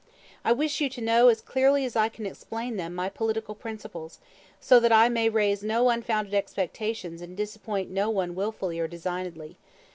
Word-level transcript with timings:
I 0.43 0.51
wish 0.51 0.81
you 0.81 0.89
to 0.89 0.99
know, 0.99 1.27
as 1.27 1.41
clearly 1.41 1.85
as 1.85 1.95
I 1.95 2.09
can 2.09 2.25
explain 2.25 2.75
them, 2.75 2.95
my 2.95 3.07
political 3.07 3.53
principles, 3.53 4.17
so 4.59 4.79
that 4.79 4.91
I 4.91 5.09
may 5.09 5.29
raise 5.29 5.61
no 5.61 5.89
unfounded 5.91 6.33
expectations 6.33 7.21
and 7.21 7.37
disappoint 7.37 7.91
no 7.91 8.09
one 8.09 8.33
wilfully 8.33 8.79
or 8.79 8.87
designedly. 8.87 9.57